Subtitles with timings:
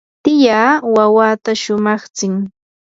[0.23, 2.33] tiyaa wawata shumaqtsin.